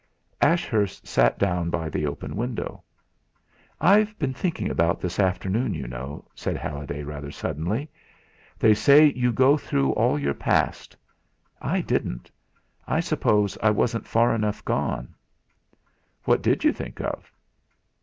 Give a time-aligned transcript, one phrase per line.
[0.41, 2.83] Ashurst sat down by the open window.
[3.79, 7.87] "I've been thinking about this afternoon, you know," said Halliday rather suddenly.
[8.57, 10.97] "They say you go through all your past.
[11.61, 12.31] I didn't.
[12.87, 15.13] I suppose I wasn't far enough gone."
[16.23, 17.31] "What did you think of?"